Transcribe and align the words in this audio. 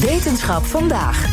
Wetenschap 0.00 0.64
vandaag. 0.64 1.26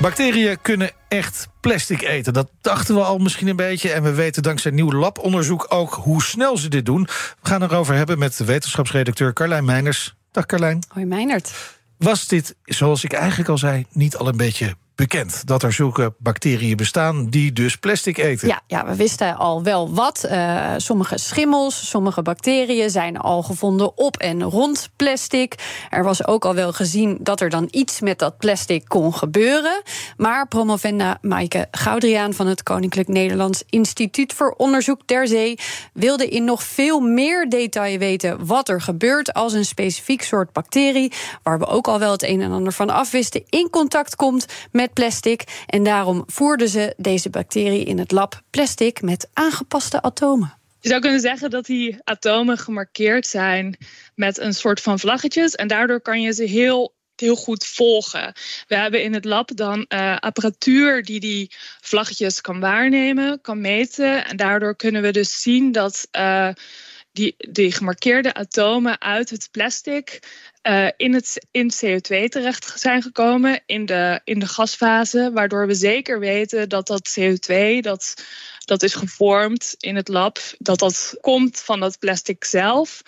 Bacteriën 0.00 0.58
kunnen 0.62 0.90
echt 1.08 1.48
plastic 1.60 2.02
eten. 2.02 2.32
Dat 2.32 2.50
dachten 2.60 2.94
we 2.94 3.00
al 3.00 3.18
misschien 3.18 3.48
een 3.48 3.56
beetje. 3.56 3.90
En 3.90 4.02
we 4.02 4.12
weten 4.12 4.42
dankzij 4.42 4.70
nieuw 4.70 4.92
labonderzoek 4.92 5.66
ook 5.68 5.94
hoe 5.94 6.22
snel 6.22 6.58
ze 6.58 6.68
dit 6.68 6.86
doen. 6.86 7.02
We 7.40 7.48
gaan 7.48 7.62
erover 7.62 7.94
hebben 7.94 8.18
met 8.18 8.36
wetenschapsredacteur 8.36 9.32
Carlijn 9.32 9.64
Meiners. 9.64 10.14
Dag 10.32 10.46
Carlijn. 10.46 10.82
Hoi 10.88 11.06
Meinert. 11.06 11.52
Was 11.98 12.28
dit, 12.28 12.54
zoals 12.64 13.04
ik 13.04 13.12
eigenlijk 13.12 13.48
al 13.48 13.58
zei, 13.58 13.86
niet 13.92 14.16
al 14.16 14.28
een 14.28 14.36
beetje 14.36 14.74
bekend 15.00 15.46
dat 15.46 15.62
er 15.62 15.72
zulke 15.72 16.14
bacteriën 16.18 16.76
bestaan 16.76 17.26
die 17.26 17.52
dus 17.52 17.76
plastic 17.76 18.18
eten. 18.18 18.48
Ja, 18.48 18.60
ja 18.66 18.86
we 18.86 18.96
wisten 18.96 19.36
al 19.36 19.62
wel 19.62 19.94
wat. 19.94 20.26
Uh, 20.30 20.72
sommige 20.76 21.18
schimmels, 21.18 21.88
sommige 21.88 22.22
bacteriën 22.22 22.90
zijn 22.90 23.16
al 23.16 23.42
gevonden 23.42 23.98
op 23.98 24.16
en 24.16 24.42
rond 24.42 24.90
plastic. 24.96 25.54
Er 25.90 26.04
was 26.04 26.26
ook 26.26 26.44
al 26.44 26.54
wel 26.54 26.72
gezien 26.72 27.18
dat 27.20 27.40
er 27.40 27.50
dan 27.50 27.68
iets 27.70 28.00
met 28.00 28.18
dat 28.18 28.36
plastic 28.36 28.84
kon 28.88 29.14
gebeuren. 29.14 29.82
Maar 30.16 30.48
promovenda 30.48 31.18
Maaike 31.20 31.68
Goudriaan 31.70 32.34
van 32.34 32.46
het 32.46 32.62
Koninklijk 32.62 33.08
Nederlands 33.08 33.62
Instituut 33.70 34.32
voor 34.32 34.54
Onderzoek 34.56 35.00
ter 35.06 35.28
Zee 35.28 35.58
wilde 35.92 36.28
in 36.28 36.44
nog 36.44 36.62
veel 36.62 37.00
meer 37.00 37.48
detail 37.48 37.98
weten 37.98 38.46
wat 38.46 38.68
er 38.68 38.80
gebeurt 38.80 39.32
als 39.32 39.52
een 39.52 39.64
specifiek 39.64 40.22
soort 40.22 40.52
bacterie, 40.52 41.12
waar 41.42 41.58
we 41.58 41.66
ook 41.66 41.88
al 41.88 41.98
wel 41.98 42.12
het 42.12 42.22
een 42.22 42.40
en 42.40 42.52
ander 42.52 42.72
van 42.72 42.90
afwisten, 42.90 43.42
in 43.48 43.70
contact 43.70 44.16
komt 44.16 44.46
met 44.70 44.89
plastic. 44.92 45.64
En 45.66 45.82
daarom 45.84 46.22
voerden 46.26 46.68
ze 46.68 46.94
deze 46.96 47.30
bacterie 47.30 47.84
in 47.84 47.98
het 47.98 48.10
lab 48.10 48.42
plastic 48.50 49.02
met 49.02 49.28
aangepaste 49.32 50.02
atomen. 50.02 50.54
Je 50.80 50.88
zou 50.88 51.00
kunnen 51.00 51.20
zeggen 51.20 51.50
dat 51.50 51.66
die 51.66 51.98
atomen 52.04 52.58
gemarkeerd 52.58 53.26
zijn 53.26 53.76
met 54.14 54.38
een 54.38 54.54
soort 54.54 54.80
van 54.80 54.98
vlaggetjes. 54.98 55.54
En 55.54 55.68
daardoor 55.68 56.00
kan 56.00 56.20
je 56.20 56.32
ze 56.32 56.44
heel, 56.44 56.94
heel 57.16 57.36
goed 57.36 57.66
volgen. 57.66 58.32
We 58.66 58.76
hebben 58.76 59.02
in 59.02 59.14
het 59.14 59.24
lab 59.24 59.56
dan 59.56 59.84
uh, 59.88 60.16
apparatuur 60.16 61.02
die 61.02 61.20
die 61.20 61.50
vlaggetjes 61.80 62.40
kan 62.40 62.60
waarnemen, 62.60 63.40
kan 63.40 63.60
meten. 63.60 64.26
En 64.26 64.36
daardoor 64.36 64.76
kunnen 64.76 65.02
we 65.02 65.10
dus 65.10 65.42
zien 65.42 65.72
dat. 65.72 66.08
Uh, 66.18 66.48
die, 67.12 67.34
die 67.36 67.72
gemarkeerde 67.72 68.34
atomen 68.34 69.00
uit 69.00 69.30
het 69.30 69.48
plastic 69.50 70.18
uh, 70.62 70.88
in, 70.96 71.14
het, 71.14 71.46
in 71.50 71.72
CO2 71.72 72.28
terecht 72.28 72.72
zijn 72.80 73.02
gekomen 73.02 73.60
in 73.66 73.86
de, 73.86 74.20
in 74.24 74.38
de 74.38 74.46
gasfase, 74.46 75.30
waardoor 75.32 75.66
we 75.66 75.74
zeker 75.74 76.18
weten 76.18 76.68
dat 76.68 76.86
dat 76.86 77.18
CO2 77.20 77.78
dat, 77.80 78.24
dat 78.64 78.82
is 78.82 78.94
gevormd 78.94 79.74
in 79.78 79.96
het 79.96 80.08
lab, 80.08 80.38
dat 80.58 80.78
dat 80.78 81.16
komt 81.20 81.60
van 81.60 81.80
dat 81.80 81.98
plastic 81.98 82.44
zelf 82.44 83.02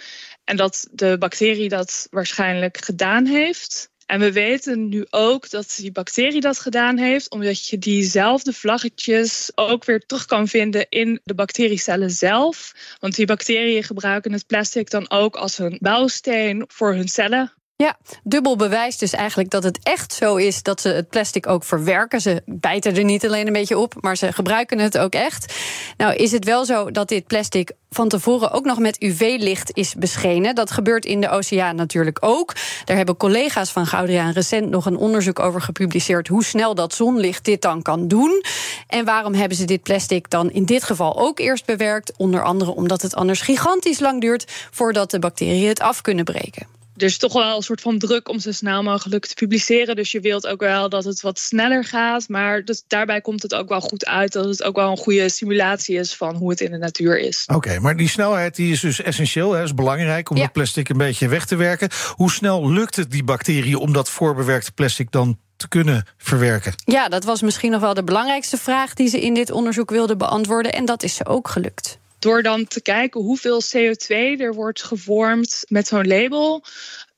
en 0.45 0.57
dat 0.57 0.89
de 0.93 1.17
bacterie 1.19 1.69
dat 1.69 2.07
waarschijnlijk 2.11 2.85
gedaan 2.85 3.27
heeft. 3.27 3.91
En 4.07 4.21
we 4.21 4.33
weten 4.33 4.89
nu 4.89 5.07
ook 5.11 5.51
dat 5.51 5.75
die 5.77 5.93
bacterie 5.93 6.41
dat 6.41 6.59
gedaan 6.59 6.99
heeft, 6.99 7.31
omdat 7.31 7.69
je 7.69 7.79
diezelfde 7.79 8.53
vlaggetjes 8.53 9.53
ook 9.55 9.85
weer 9.85 10.07
terug 10.07 10.27
kan 10.27 10.49
vinden 10.49 10.87
in 10.89 11.21
de 11.25 11.35
bacteriecellen 11.35 12.11
zelf. 12.11 12.73
Want 12.99 13.15
die 13.15 13.27
bacteriën 13.27 13.83
gebruiken 13.83 14.33
het 14.33 14.47
plastic 14.47 14.91
dan 14.91 15.11
ook 15.11 15.37
als 15.37 15.59
een 15.59 15.79
bouwsteen 15.81 16.65
voor 16.69 16.95
hun 16.95 17.09
cellen. 17.09 17.53
Ja, 17.83 17.97
dubbel 18.23 18.57
bewijs 18.57 18.99
dus 18.99 19.13
eigenlijk 19.13 19.51
dat 19.51 19.63
het 19.63 19.79
echt 19.83 20.13
zo 20.13 20.37
is 20.37 20.63
dat 20.63 20.81
ze 20.81 20.89
het 20.89 21.09
plastic 21.09 21.47
ook 21.47 21.65
verwerken. 21.65 22.21
Ze 22.21 22.43
bijten 22.47 22.97
er 22.97 23.05
niet 23.05 23.27
alleen 23.27 23.47
een 23.47 23.53
beetje 23.53 23.79
op, 23.79 23.95
maar 24.01 24.17
ze 24.17 24.33
gebruiken 24.33 24.79
het 24.79 24.99
ook 24.99 25.13
echt. 25.13 25.55
Nou 25.97 26.15
is 26.15 26.33
het 26.33 26.45
wel 26.45 26.65
zo 26.65 26.91
dat 26.91 27.09
dit 27.09 27.27
plastic 27.27 27.73
van 27.91 28.09
tevoren 28.09 28.51
ook 28.51 28.65
nog 28.65 28.79
met 28.79 29.03
UV-licht 29.03 29.77
is 29.77 29.95
beschenen. 29.95 30.55
Dat 30.55 30.71
gebeurt 30.71 31.05
in 31.05 31.21
de 31.21 31.29
oceaan 31.29 31.77
natuurlijk 31.77 32.19
ook. 32.21 32.55
Daar 32.85 32.97
hebben 32.97 33.17
collega's 33.17 33.71
van 33.71 33.87
Goudriaan 33.87 34.33
recent 34.33 34.71
nog 34.71 34.87
een 34.87 34.97
onderzoek 34.97 35.39
over 35.39 35.61
gepubliceerd 35.61 36.29
hoe 36.29 36.45
snel 36.45 36.75
dat 36.75 36.95
zonlicht 36.95 37.45
dit 37.45 37.63
dan 37.63 37.83
kan 37.83 38.09
doen. 38.09 38.45
En 38.87 39.05
waarom 39.05 39.35
hebben 39.35 39.57
ze 39.57 39.65
dit 39.65 39.83
plastic 39.83 40.31
dan 40.31 40.51
in 40.51 40.65
dit 40.65 40.85
geval 40.85 41.19
ook 41.19 41.39
eerst 41.39 41.65
bewerkt? 41.67 42.13
Onder 42.17 42.43
andere 42.43 42.75
omdat 42.75 43.03
het 43.03 43.15
anders 43.15 43.41
gigantisch 43.41 44.01
lang 44.01 44.21
duurt 44.21 44.53
voordat 44.71 45.11
de 45.11 45.19
bacteriën 45.19 45.69
het 45.69 45.81
af 45.81 46.01
kunnen 46.01 46.25
breken 46.25 46.81
er 47.03 47.09
is 47.09 47.19
toch 47.19 47.33
wel 47.33 47.57
een 47.57 47.63
soort 47.63 47.81
van 47.81 47.99
druk 47.99 48.29
om 48.29 48.39
zo 48.39 48.53
snel 48.53 48.83
mogelijk 48.83 49.27
te 49.27 49.35
publiceren. 49.35 49.97
Dus 49.97 50.13
je 50.13 50.21
wilt 50.21 50.47
ook 50.47 50.61
wel 50.61 50.89
dat 50.89 51.05
het 51.05 51.21
wat 51.21 51.39
sneller 51.39 51.85
gaat. 51.85 52.29
Maar 52.29 52.65
dus 52.65 52.85
daarbij 52.87 53.21
komt 53.21 53.43
het 53.43 53.55
ook 53.55 53.69
wel 53.69 53.81
goed 53.81 54.07
uit 54.07 54.33
dat 54.33 54.45
het 54.45 54.63
ook 54.63 54.77
wel 54.77 54.91
een 54.91 54.97
goede 54.97 55.29
simulatie 55.29 55.97
is 55.97 56.15
van 56.15 56.37
hoe 56.37 56.51
het 56.51 56.61
in 56.61 56.71
de 56.71 56.79
natuur 56.79 57.19
is. 57.19 57.45
Oké, 57.55 57.81
maar 57.81 57.97
die 57.97 58.09
snelheid 58.09 58.57
die 58.57 58.73
is 58.73 58.81
dus 58.81 59.03
essentieel. 59.03 59.53
Hè, 59.53 59.63
is 59.63 59.75
belangrijk 59.75 60.31
om 60.31 60.37
ja. 60.37 60.43
dat 60.43 60.53
plastic 60.53 60.89
een 60.89 60.97
beetje 60.97 61.29
weg 61.29 61.47
te 61.47 61.57
werken. 61.57 61.89
Hoe 62.15 62.31
snel 62.31 62.73
lukt 62.73 62.97
het 62.97 63.11
die 63.11 63.25
bacteriën 63.25 63.77
om 63.77 63.93
dat 63.93 64.11
voorbewerkte 64.11 64.73
plastic 64.73 65.11
dan 65.11 65.39
te 65.57 65.69
kunnen 65.69 66.07
verwerken? 66.17 66.73
Ja, 66.85 67.09
dat 67.09 67.25
was 67.25 67.43
misschien 67.43 67.71
nog 67.71 67.81
wel 67.81 67.95
de 67.95 68.05
belangrijkste 68.05 68.57
vraag 68.57 68.95
die 68.95 69.09
ze 69.09 69.21
in 69.21 69.35
dit 69.35 69.51
onderzoek 69.51 69.91
wilden 69.91 70.19
beantwoorden. 70.19 70.73
En 70.73 70.85
dat 70.85 71.03
is 71.03 71.15
ze 71.15 71.27
ook 71.27 71.49
gelukt. 71.49 72.01
Door 72.23 72.43
dan 72.43 72.67
te 72.67 72.83
kijken 72.83 73.21
hoeveel 73.21 73.63
CO2 73.63 74.15
er 74.39 74.55
wordt 74.55 74.83
gevormd 74.83 75.65
met 75.69 75.87
zo'n 75.87 76.07
label, 76.07 76.65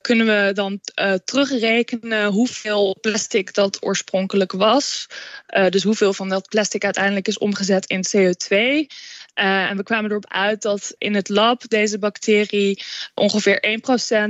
kunnen 0.01 0.25
we 0.25 0.53
dan 0.53 0.79
uh, 0.95 1.13
terugrekenen 1.13 2.31
hoeveel 2.31 2.97
plastic 3.01 3.53
dat 3.53 3.83
oorspronkelijk 3.83 4.51
was. 4.51 5.07
Uh, 5.49 5.69
dus 5.69 5.83
hoeveel 5.83 6.13
van 6.13 6.29
dat 6.29 6.49
plastic 6.49 6.83
uiteindelijk 6.83 7.27
is 7.27 7.37
omgezet 7.37 7.85
in 7.85 8.05
CO2. 8.07 8.57
Uh, 8.57 8.85
eh, 9.33 9.69
en 9.69 9.77
we 9.77 9.83
kwamen 9.83 10.09
erop 10.09 10.27
uit 10.27 10.61
dat 10.61 10.95
in 10.97 11.15
het 11.15 11.29
lab 11.29 11.67
deze 11.67 11.99
bacterie 11.99 12.83
ongeveer 13.13 13.79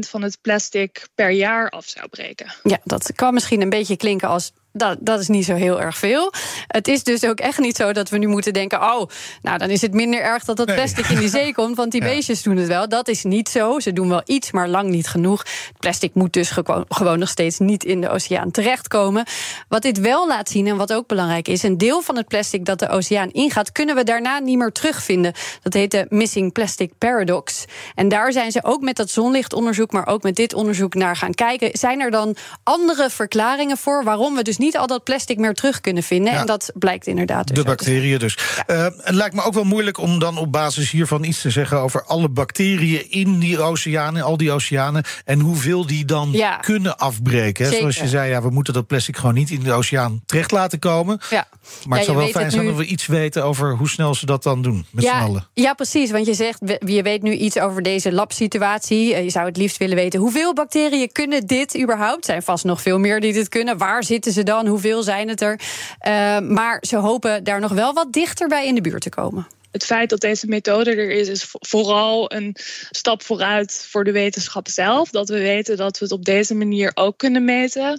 1% 0.06 0.09
van 0.09 0.22
het 0.22 0.38
plastic 0.41 1.08
per 1.16 1.30
jaar 1.30 1.69
af 1.69 1.88
zou 1.88 2.08
breken. 2.08 2.53
Ja, 2.64 2.80
dat 2.84 3.12
kan 3.16 3.34
misschien 3.34 3.62
een 3.62 3.69
beetje 3.69 3.97
klinken 3.97 4.28
als 4.28 4.52
dat, 4.75 4.97
dat 5.00 5.19
is 5.19 5.28
niet 5.28 5.46
zo 5.46 5.53
heel 5.53 5.81
erg 5.81 5.97
veel. 5.97 6.34
Het 6.68 6.88
is 6.88 7.03
dus 7.03 7.25
ook 7.25 7.40
echt 7.40 7.59
niet 7.59 7.75
zo 7.75 7.94
dat 7.94 8.09
we 8.09 8.18
nu 8.18 8.28
moeten 8.28 8.53
denken: 8.53 8.81
oh, 8.81 9.09
nou 9.41 9.58
dan 9.58 9.69
is 9.69 9.81
het 9.81 9.94
minder 9.94 10.22
erg 10.22 10.44
dat 10.44 10.58
dat 10.58 10.74
plastic 10.74 11.06
in 11.06 11.19
die 11.19 11.30
zee 11.30 11.53
komt, 11.59 11.75
want 11.75 11.91
die 11.91 12.02
beestjes 12.02 12.44
doen 12.44 12.58
het 12.58 12.68
wel. 12.68 12.90
Dat 12.90 13.08
is 13.08 13.24
niet 13.24 13.50
zo. 13.50 13.80
Ze 13.80 13.94
doen 13.94 14.09
wel 14.09 14.22
iets, 14.25 14.52
maar 14.52 14.68
lang 14.68 14.90
niet 14.90 15.08
genoeg. 15.08 15.46
Plastic 15.80 16.14
moet 16.14 16.34
dus 16.34 16.52
gewoon 16.90 17.19
nog 17.19 17.30
steeds 17.30 17.59
niet 17.59 17.84
in 17.84 18.02
de 18.02 18.09
oceaan 18.09 18.52
terechtkomen. 18.52 19.25
Wat 19.68 19.81
dit 19.81 20.00
wel 20.00 20.28
laat 20.28 20.50
zien 20.50 20.68
en 20.68 20.78
wat 20.78 20.94
ook 20.94 21.08
belangrijk 21.08 21.47
is: 21.47 21.64
een 21.64 21.78
deel 21.78 22.02
van 22.02 22.18
het 22.18 22.28
plastic 22.28 22.66
dat 22.66 22.80
de 22.80 22.90
oceaan 22.90 23.31
ingaat, 23.31 23.72
kunnen 23.72 23.96
we 23.96 24.03
daarna 24.03 24.40
niet 24.40 24.58
meer 24.58 24.72
terugvinden. 24.72 25.34
Dat 25.62 25.74
heet 25.74 25.91
de 25.91 26.06
Missing 26.09 26.52
Plastic 26.52 26.91
Paradox. 26.97 27.66
En 27.96 28.08
daar 28.08 28.31
zijn 28.31 28.52
ze 28.52 28.64
ook 28.64 28.81
met 28.81 28.96
dat 28.96 29.09
zonlichtonderzoek, 29.09 29.91
maar 29.91 30.08
ook 30.08 30.24
met 30.24 30.35
dit 30.35 30.53
onderzoek 30.53 30.94
naar 30.94 31.16
gaan 31.16 31.34
kijken. 31.34 31.69
Zijn 31.74 32.00
er 32.00 32.12
dan 32.12 32.35
andere 32.64 33.09
verklaringen 33.09 33.78
voor 33.78 34.03
waarom 34.03 34.35
we 34.35 34.41
dus 34.41 34.58
niet 34.58 34.65
niet 34.66 34.78
al 34.78 34.88
dat 34.88 35.03
plastic 35.03 35.38
meer 35.38 35.53
terug 35.53 35.81
kunnen 35.81 36.03
vinden. 36.03 36.34
En 36.34 36.46
dat 36.46 36.72
blijkt 36.74 37.08
inderdaad. 37.08 37.48
Dus 37.48 37.58
de 37.58 37.64
bacteriën 37.64 38.20
dus. 38.20 38.38
Uh, 38.68 38.84
het 38.84 39.16
lijkt 39.16 39.36
me 39.36 39.44
ook 39.44 39.53
wel 39.53 39.64
moeilijk 39.64 39.98
om 39.98 40.20
dan 40.20 40.38
op 40.38 40.52
basis 40.52 40.92
hiervan 40.92 41.24
iets 41.24 41.42
te 41.42 41.50
zeggen 41.50 41.80
over 41.80 42.03
alle 42.03 42.30
bacteriën 42.30 43.12
in 43.12 43.40
die 43.40 43.59
oceanen, 43.59 44.24
al 44.24 44.38
die 44.38 44.52
oceanen. 44.52 45.03
En 45.26 45.40
hoeveel 45.40 45.88
die 45.88 46.06
dan 46.06 46.36
kunnen 46.62 46.98
afbreken. 46.98 47.74
Zoals 47.74 47.98
je 47.98 48.08
zei, 48.08 48.30
ja, 48.30 48.42
we 48.42 48.50
moeten 48.50 48.74
dat 48.74 48.88
plastic 48.88 49.18
gewoon 49.18 49.34
niet 49.34 49.50
in 49.50 49.64
de 49.64 49.74
oceaan 49.74 50.22
terecht 50.26 50.52
laten 50.52 50.80
komen. 50.80 51.20
Ja. 51.30 51.47
Maar 51.88 51.97
het 51.97 52.08
zou 52.08 52.18
wel 52.18 52.28
fijn 52.28 52.52
zijn 52.52 52.66
dat 52.66 52.76
we 52.76 52.86
iets 52.86 53.06
weten 53.06 53.44
over 53.44 53.76
hoe 53.76 53.90
snel 53.90 54.16
ze 54.16 54.26
dat 54.26 54.44
dan 54.44 54.62
doen. 54.62 54.86
Met 54.90 55.03
ja, 55.03 55.20
z'n 55.20 55.24
allen. 55.24 55.47
Ja, 55.53 55.74
precies. 55.74 56.12
Want 56.12 56.26
je 56.26 56.34
zegt, 56.34 56.59
je 56.86 57.02
weet 57.02 57.22
nu 57.22 57.32
iets 57.32 57.59
over 57.59 57.82
deze 57.82 58.12
labsituatie. 58.12 59.14
Eh, 59.14 59.24
je 59.24 59.30
zou 59.30 59.46
het 59.46 59.58
liefst 59.58 59.78
willen 59.78 59.96
weten 59.96 60.20
hoeveel 60.20 60.53
bacteriën 60.53 61.12
kunnen 61.12 61.47
dit 61.47 61.80
überhaupt. 61.82 62.18
Er 62.18 62.24
zijn 62.26 62.44
vast 62.44 62.64
nog 62.64 62.82
veel 62.82 63.00
meer 63.00 63.20
die 63.20 63.34
dit 63.34 63.50
kunnen. 63.50 63.78
Waar 63.78 64.03
zitten 64.03 64.32
ze 64.32 64.44
dan? 64.44 64.54
Hoeveel 64.63 65.03
zijn 65.03 65.29
het 65.29 65.41
er? 65.41 65.59
Uh, 66.07 66.39
maar 66.39 66.77
ze 66.81 66.97
hopen 66.97 67.43
daar 67.43 67.59
nog 67.59 67.71
wel 67.71 67.93
wat 67.93 68.13
dichter 68.13 68.47
bij 68.47 68.67
in 68.67 68.75
de 68.75 68.81
buurt 68.81 69.01
te 69.01 69.09
komen 69.09 69.47
het 69.75 69.86
feit 69.86 70.09
dat 70.09 70.19
deze 70.19 70.47
methode 70.47 70.91
er 70.91 71.09
is, 71.09 71.28
is 71.28 71.46
vooral 71.50 72.34
een 72.34 72.56
stap 72.90 73.24
vooruit 73.24 73.88
voor 73.90 74.03
de 74.03 74.12
wetenschap 74.12 74.68
zelf. 74.68 75.09
Dat 75.09 75.30
we 75.30 75.40
weten 75.40 75.78
dat 75.78 76.00
we 76.00 76.06
het 76.06 76.13
op 76.13 76.25
deze 76.25 76.56
manier 76.56 76.91
ook 76.94 77.18
kunnen 77.18 77.46
meten. 77.46 77.97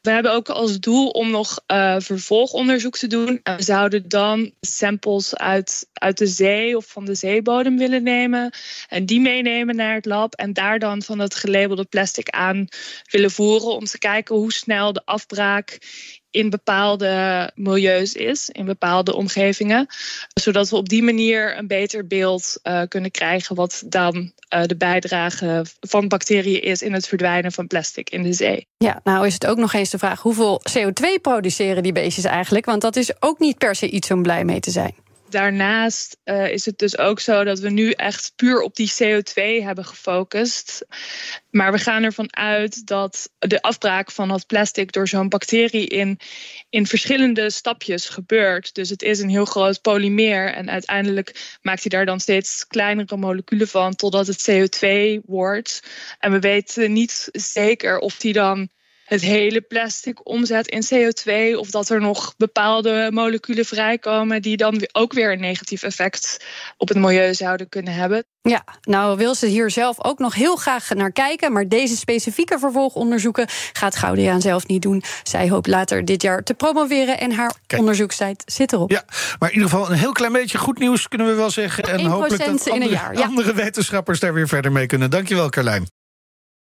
We 0.00 0.10
hebben 0.10 0.32
ook 0.32 0.48
als 0.48 0.78
doel 0.80 1.08
om 1.08 1.30
nog 1.30 1.60
uh, 1.66 1.96
vervolgonderzoek 1.98 2.96
te 2.96 3.06
doen. 3.06 3.40
En 3.42 3.56
we 3.56 3.62
zouden 3.62 4.08
dan 4.08 4.52
samples 4.60 5.36
uit, 5.36 5.88
uit 5.92 6.18
de 6.18 6.26
zee 6.26 6.76
of 6.76 6.86
van 6.86 7.04
de 7.04 7.14
zeebodem 7.14 7.78
willen 7.78 8.02
nemen. 8.02 8.54
En 8.88 9.06
die 9.06 9.20
meenemen 9.20 9.76
naar 9.76 9.94
het 9.94 10.06
lab. 10.06 10.34
En 10.34 10.52
daar 10.52 10.78
dan 10.78 11.02
van 11.02 11.18
het 11.18 11.34
gelabelde 11.34 11.84
plastic 11.84 12.28
aan 12.28 12.68
willen 13.10 13.30
voeren. 13.30 13.74
Om 13.74 13.84
te 13.84 13.98
kijken 13.98 14.36
hoe 14.36 14.52
snel 14.52 14.92
de 14.92 15.02
afbraak 15.04 15.78
in 16.32 16.50
bepaalde 16.50 17.50
milieus 17.54 18.14
is, 18.14 18.48
in 18.50 18.64
bepaalde 18.64 19.14
omgevingen. 19.14 19.86
Zodat 20.40 20.70
we 20.70 20.76
op 20.76 20.88
die 20.88 21.02
manier 21.02 21.58
een 21.58 21.66
beter 21.66 22.06
beeld 22.06 22.60
uh, 22.62 22.82
kunnen 22.88 23.10
krijgen 23.10 23.56
wat 23.56 23.82
dan 23.86 24.14
uh, 24.14 24.62
de 24.62 24.76
bijdrage 24.76 25.64
van 25.80 26.08
bacteriën 26.08 26.62
is 26.62 26.82
in 26.82 26.92
het 26.92 27.08
verdwijnen 27.08 27.52
van 27.52 27.66
plastic 27.66 28.10
in 28.10 28.22
de 28.22 28.32
zee. 28.32 28.66
Ja, 28.76 29.00
nou 29.04 29.26
is 29.26 29.34
het 29.34 29.46
ook 29.46 29.58
nog 29.58 29.72
eens 29.72 29.90
de 29.90 29.98
vraag 29.98 30.20
hoeveel 30.20 30.60
CO2 30.78 31.20
produceren 31.22 31.82
die 31.82 31.92
beestjes 31.92 32.24
eigenlijk? 32.24 32.64
Want 32.64 32.80
dat 32.80 32.96
is 32.96 33.22
ook 33.22 33.38
niet 33.38 33.58
per 33.58 33.74
se 33.74 33.90
iets 33.90 34.10
om 34.10 34.22
blij 34.22 34.44
mee 34.44 34.60
te 34.60 34.70
zijn. 34.70 34.94
Daarnaast 35.32 36.16
uh, 36.24 36.48
is 36.48 36.64
het 36.64 36.78
dus 36.78 36.98
ook 36.98 37.20
zo 37.20 37.44
dat 37.44 37.58
we 37.58 37.70
nu 37.70 37.90
echt 37.90 38.32
puur 38.36 38.60
op 38.60 38.76
die 38.76 38.92
CO2 38.92 39.64
hebben 39.64 39.84
gefocust. 39.84 40.86
Maar 41.50 41.72
we 41.72 41.78
gaan 41.78 42.02
ervan 42.02 42.36
uit 42.36 42.86
dat 42.86 43.30
de 43.38 43.62
afbraak 43.62 44.10
van 44.10 44.30
het 44.30 44.46
plastic 44.46 44.92
door 44.92 45.08
zo'n 45.08 45.28
bacterie 45.28 45.86
in, 45.86 46.18
in 46.70 46.86
verschillende 46.86 47.50
stapjes 47.50 48.08
gebeurt. 48.08 48.74
Dus 48.74 48.88
het 48.88 49.02
is 49.02 49.20
een 49.20 49.28
heel 49.28 49.44
groot 49.44 49.80
polymeer 49.80 50.54
en 50.54 50.70
uiteindelijk 50.70 51.58
maakt 51.62 51.80
hij 51.80 51.90
daar 51.90 52.06
dan 52.06 52.20
steeds 52.20 52.66
kleinere 52.66 53.16
moleculen 53.16 53.68
van 53.68 53.94
totdat 53.94 54.26
het 54.26 54.50
CO2 54.50 55.20
wordt. 55.24 55.82
En 56.18 56.32
we 56.32 56.38
weten 56.38 56.92
niet 56.92 57.28
zeker 57.32 57.98
of 57.98 58.16
die 58.16 58.32
dan 58.32 58.68
het 59.12 59.22
hele 59.22 59.60
plastic 59.60 60.28
omzet 60.28 60.68
in 60.68 60.82
CO2 60.94 61.58
of 61.58 61.70
dat 61.70 61.88
er 61.88 62.00
nog 62.00 62.34
bepaalde 62.36 63.08
moleculen 63.12 63.64
vrijkomen 63.64 64.42
die 64.42 64.56
dan 64.56 64.88
ook 64.92 65.12
weer 65.12 65.32
een 65.32 65.40
negatief 65.40 65.82
effect 65.82 66.44
op 66.76 66.88
het 66.88 66.98
milieu 66.98 67.34
zouden 67.34 67.68
kunnen 67.68 67.92
hebben. 67.92 68.24
Ja, 68.42 68.64
nou 68.82 69.16
wil 69.16 69.34
ze 69.34 69.46
hier 69.46 69.70
zelf 69.70 70.04
ook 70.04 70.18
nog 70.18 70.34
heel 70.34 70.56
graag 70.56 70.94
naar 70.94 71.12
kijken, 71.12 71.52
maar 71.52 71.68
deze 71.68 71.96
specifieke 71.96 72.58
vervolgonderzoeken 72.58 73.46
gaat 73.72 73.96
Gaudiaan 73.96 74.40
zelf 74.40 74.66
niet 74.66 74.82
doen. 74.82 75.02
Zij 75.22 75.48
hoopt 75.48 75.66
later 75.66 76.04
dit 76.04 76.22
jaar 76.22 76.42
te 76.42 76.54
promoveren 76.54 77.18
en 77.18 77.32
haar 77.32 77.54
Kijk. 77.66 77.80
onderzoekstijd 77.80 78.42
zit 78.46 78.72
erop. 78.72 78.90
Ja, 78.90 79.04
maar 79.38 79.48
in 79.48 79.54
ieder 79.54 79.70
geval 79.70 79.90
een 79.90 79.98
heel 79.98 80.12
klein 80.12 80.32
beetje 80.32 80.58
goed 80.58 80.78
nieuws 80.78 81.08
kunnen 81.08 81.26
we 81.26 81.34
wel 81.34 81.50
zeggen. 81.50 81.84
En 81.84 82.06
hopelijk 82.06 82.38
dat 82.38 82.48
andere, 82.48 82.74
in 82.74 82.82
een 82.82 82.88
jaar, 82.88 83.16
ja. 83.16 83.24
andere 83.24 83.54
wetenschappers 83.54 84.20
daar 84.20 84.34
weer 84.34 84.48
verder 84.48 84.72
mee 84.72 84.86
kunnen. 84.86 85.10
Dankjewel, 85.10 85.48
Carlijn. 85.48 85.86